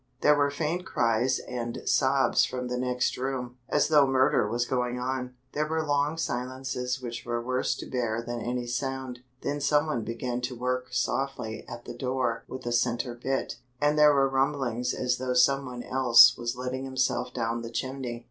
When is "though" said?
3.87-4.07, 15.19-15.35